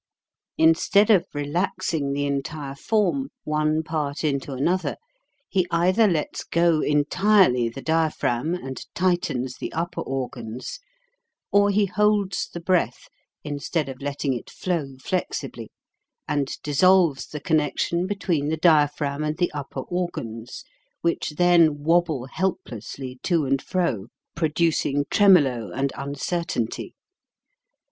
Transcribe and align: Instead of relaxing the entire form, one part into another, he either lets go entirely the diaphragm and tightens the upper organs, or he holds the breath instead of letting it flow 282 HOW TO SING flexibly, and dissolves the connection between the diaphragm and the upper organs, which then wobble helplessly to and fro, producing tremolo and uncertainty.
Instead 0.57 1.11
of 1.11 1.27
relaxing 1.31 2.11
the 2.11 2.25
entire 2.25 2.73
form, 2.73 3.29
one 3.43 3.83
part 3.83 4.23
into 4.23 4.51
another, 4.53 4.95
he 5.47 5.67
either 5.69 6.07
lets 6.07 6.43
go 6.43 6.79
entirely 6.81 7.69
the 7.69 7.83
diaphragm 7.83 8.55
and 8.55 8.87
tightens 8.95 9.57
the 9.57 9.71
upper 9.73 10.01
organs, 10.01 10.79
or 11.51 11.69
he 11.69 11.85
holds 11.85 12.49
the 12.51 12.59
breath 12.59 13.09
instead 13.43 13.87
of 13.87 14.01
letting 14.01 14.33
it 14.33 14.49
flow 14.49 14.85
282 14.97 14.97
HOW 14.97 14.97
TO 14.97 15.05
SING 15.05 15.07
flexibly, 15.37 15.71
and 16.27 16.49
dissolves 16.63 17.27
the 17.27 17.39
connection 17.39 18.07
between 18.07 18.47
the 18.49 18.57
diaphragm 18.57 19.23
and 19.23 19.37
the 19.37 19.51
upper 19.51 19.81
organs, 19.81 20.63
which 21.01 21.33
then 21.37 21.83
wobble 21.83 22.25
helplessly 22.25 23.19
to 23.21 23.45
and 23.45 23.61
fro, 23.61 24.07
producing 24.35 25.05
tremolo 25.11 25.69
and 25.71 25.91
uncertainty. 25.95 26.95